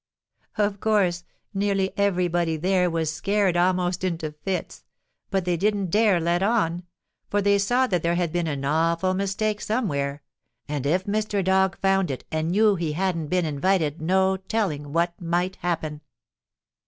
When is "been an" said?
8.31-8.65